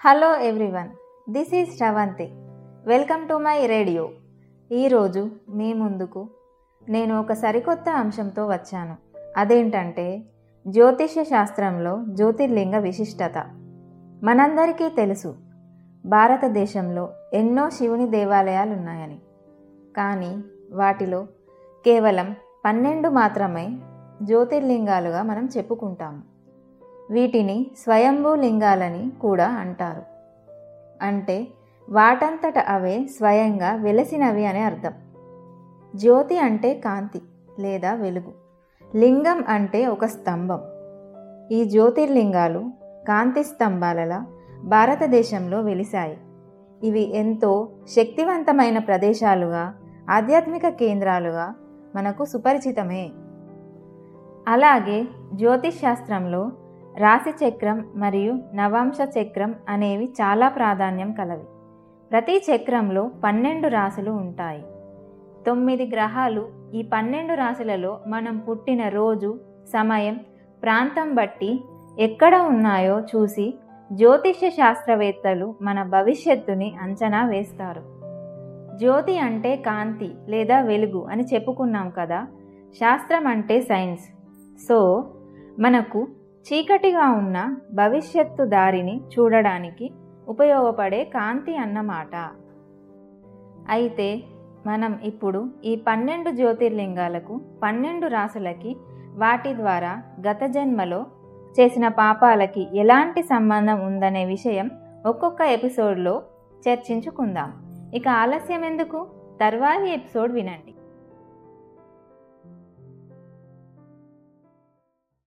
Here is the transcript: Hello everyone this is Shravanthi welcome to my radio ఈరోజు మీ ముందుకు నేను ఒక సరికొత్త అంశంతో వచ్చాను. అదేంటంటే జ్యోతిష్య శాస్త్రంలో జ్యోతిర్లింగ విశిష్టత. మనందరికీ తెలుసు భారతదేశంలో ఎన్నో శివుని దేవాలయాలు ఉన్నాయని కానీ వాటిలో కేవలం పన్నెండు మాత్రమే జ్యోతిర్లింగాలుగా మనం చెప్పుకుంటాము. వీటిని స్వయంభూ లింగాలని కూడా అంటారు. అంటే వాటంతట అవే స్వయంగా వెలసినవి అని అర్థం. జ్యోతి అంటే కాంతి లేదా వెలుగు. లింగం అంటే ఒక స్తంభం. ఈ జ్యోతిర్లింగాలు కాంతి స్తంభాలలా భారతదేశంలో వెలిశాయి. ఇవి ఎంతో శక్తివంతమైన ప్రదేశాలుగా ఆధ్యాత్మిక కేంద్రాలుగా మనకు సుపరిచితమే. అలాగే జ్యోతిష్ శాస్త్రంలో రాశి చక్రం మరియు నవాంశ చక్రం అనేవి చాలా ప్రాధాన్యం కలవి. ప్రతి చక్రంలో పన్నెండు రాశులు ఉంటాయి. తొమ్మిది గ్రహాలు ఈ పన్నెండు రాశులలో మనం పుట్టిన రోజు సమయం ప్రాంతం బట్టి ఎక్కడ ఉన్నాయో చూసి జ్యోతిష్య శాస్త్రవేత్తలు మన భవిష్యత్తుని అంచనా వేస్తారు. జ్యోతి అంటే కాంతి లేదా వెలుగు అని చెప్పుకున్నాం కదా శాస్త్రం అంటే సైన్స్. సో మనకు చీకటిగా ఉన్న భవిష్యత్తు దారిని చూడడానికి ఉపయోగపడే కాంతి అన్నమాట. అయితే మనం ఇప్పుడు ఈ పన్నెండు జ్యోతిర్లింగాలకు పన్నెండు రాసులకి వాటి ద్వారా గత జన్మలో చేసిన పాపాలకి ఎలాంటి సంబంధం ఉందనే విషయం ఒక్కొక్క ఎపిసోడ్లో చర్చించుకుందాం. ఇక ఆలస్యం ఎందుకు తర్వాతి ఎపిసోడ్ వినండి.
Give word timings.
Hello 0.00 0.28
everyone 0.48 0.90
this 1.34 1.52
is 1.58 1.70
Shravanthi 1.76 2.26
welcome 2.90 3.22
to 3.28 3.36
my 3.46 3.54
radio 3.72 4.02
ఈరోజు 4.70 5.22
మీ 5.58 5.68
ముందుకు 5.74 6.22
నేను 6.86 7.12
ఒక 7.20 7.32
సరికొత్త 7.32 7.86
అంశంతో 8.02 8.42
వచ్చాను. 8.52 8.94
అదేంటంటే 9.36 10.06
జ్యోతిష్య 10.66 11.24
శాస్త్రంలో 11.32 11.94
జ్యోతిర్లింగ 12.18 12.78
విశిష్టత. 12.78 13.36
మనందరికీ 14.22 14.88
తెలుసు 15.00 15.32
భారతదేశంలో 16.04 17.04
ఎన్నో 17.40 17.70
శివుని 17.70 18.08
దేవాలయాలు 18.08 18.72
ఉన్నాయని 18.72 19.18
కానీ 19.96 20.32
వాటిలో 20.82 21.22
కేవలం 21.84 22.30
పన్నెండు 22.66 23.10
మాత్రమే 23.20 23.66
జ్యోతిర్లింగాలుగా 24.22 25.22
మనం 25.22 25.46
చెప్పుకుంటాము. 25.56 26.22
వీటిని 27.10 27.70
స్వయంభూ 27.78 28.34
లింగాలని 28.34 29.10
కూడా 29.20 29.48
అంటారు. 29.48 30.02
అంటే 31.02 31.46
వాటంతట 31.90 32.58
అవే 32.58 33.04
స్వయంగా 33.04 33.74
వెలసినవి 33.74 34.46
అని 34.46 34.60
అర్థం. 34.60 34.92
జ్యోతి 35.96 36.38
అంటే 36.38 36.74
కాంతి 36.74 37.22
లేదా 37.58 37.94
వెలుగు. 37.94 38.32
లింగం 38.96 39.44
అంటే 39.48 39.86
ఒక 39.86 40.04
స్తంభం. 40.04 40.60
ఈ 41.52 41.64
జ్యోతిర్లింగాలు 41.64 42.64
కాంతి 43.08 43.44
స్తంభాలలా 43.44 44.26
భారతదేశంలో 44.64 45.60
వెలిశాయి. 45.60 46.18
ఇవి 46.82 47.16
ఎంతో 47.16 47.68
శక్తివంతమైన 47.96 48.78
ప్రదేశాలుగా 48.78 49.74
ఆధ్యాత్మిక 50.10 50.68
కేంద్రాలుగా 50.68 51.54
మనకు 51.96 52.24
సుపరిచితమే. 52.24 53.10
అలాగే 54.48 55.04
జ్యోతిష్ 55.34 55.78
శాస్త్రంలో 55.78 56.52
రాశి 56.98 57.30
చక్రం 57.30 57.84
మరియు 57.96 58.34
నవాంశ 58.54 58.96
చక్రం 59.18 59.54
అనేవి 59.68 60.04
చాలా 60.04 60.48
ప్రాధాన్యం 60.48 61.12
కలవి. 61.12 61.44
ప్రతి 62.10 62.36
చక్రంలో 62.36 63.10
పన్నెండు 63.24 63.68
రాశులు 63.68 64.10
ఉంటాయి. 64.10 64.62
తొమ్మిది 65.46 65.86
గ్రహాలు 65.94 66.48
ఈ 66.74 66.82
పన్నెండు 66.82 67.34
రాశులలో 67.34 68.00
మనం 68.06 68.38
పుట్టిన 68.38 68.88
రోజు 68.88 69.38
సమయం 69.72 70.20
ప్రాంతం 70.62 71.14
బట్టి 71.14 71.60
ఎక్కడ 71.98 72.36
ఉన్నాయో 72.36 73.00
చూసి 73.00 73.54
జ్యోతిష్య 73.92 74.50
శాస్త్రవేత్తలు 74.50 75.54
మన 75.62 75.82
భవిష్యత్తుని 75.82 76.74
అంచనా 76.80 77.26
వేస్తారు. 77.26 77.82
జ్యోతి 78.78 79.18
అంటే 79.18 79.56
కాంతి 79.56 80.14
లేదా 80.28 80.60
వెలుగు 80.60 81.06
అని 81.10 81.24
చెప్పుకున్నాం 81.34 81.90
కదా 81.90 82.26
శాస్త్రం 82.80 83.26
అంటే 83.26 83.60
సైన్స్. 83.60 84.04
సో 84.68 85.04
మనకు 85.58 86.08
చీకటిగా 86.46 87.10
ఉన్న 87.10 87.56
భవిష్యత్తు 87.72 88.44
దారిని 88.44 89.00
చూడడానికి 89.12 89.92
ఉపయోగపడే 90.28 91.04
కాంతి 91.04 91.56
అన్నమాట. 91.56 92.14
అయితే 93.68 94.22
మనం 94.66 95.00
ఇప్పుడు 95.04 95.50
ఈ 95.64 95.76
పన్నెండు 95.76 96.30
జ్యోతిర్లింగాలకు 96.30 97.40
పన్నెండు 97.62 98.06
రాసులకి 98.06 98.76
వాటి 99.14 99.54
ద్వారా 99.54 100.02
గత 100.20 100.44
జన్మలో 100.44 101.06
చేసిన 101.58 101.88
పాపాలకి 101.88 102.68
ఎలాంటి 102.74 103.22
సంబంధం 103.22 103.86
ఉందనే 103.86 104.24
విషయం 104.24 104.70
ఒక్కొక్క 105.06 105.40
ఎపిసోడ్లో 105.42 106.22
చర్చించుకుందాం. 106.68 107.50
ఇక 107.94 108.08
ఆలస్యం 108.08 108.64
ఎందుకు 108.64 109.06
తర్వాతి 109.40 109.90
ఎపిసోడ్ 109.90 110.32
వినండి. 110.32 110.75